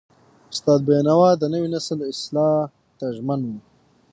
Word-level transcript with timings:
استاد 0.53 0.79
بینوا 0.87 1.29
د 1.37 1.43
نوي 1.53 1.69
نسل 1.75 1.99
اصلاح 2.11 2.55
ته 2.97 3.05
ژمن 3.15 3.39
و. 3.47 3.51